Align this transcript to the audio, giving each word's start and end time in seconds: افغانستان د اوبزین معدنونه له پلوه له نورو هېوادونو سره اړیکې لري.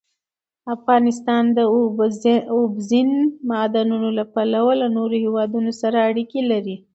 افغانستان 0.75 1.43
د 1.57 1.59
اوبزین 2.57 3.09
معدنونه 3.49 4.09
له 4.17 4.23
پلوه 4.33 4.73
له 4.81 4.87
نورو 4.97 5.15
هېوادونو 5.25 5.71
سره 5.81 5.97
اړیکې 6.09 6.41
لري. 6.51 6.75